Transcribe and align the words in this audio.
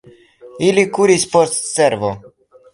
Ili 0.69 0.85
kuris 0.95 1.27
post 1.37 1.71
cervo. 1.77 2.13